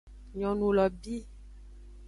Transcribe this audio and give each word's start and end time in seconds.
Nyonu 0.37 0.67
lo 0.77 0.85
bi. 1.01 1.15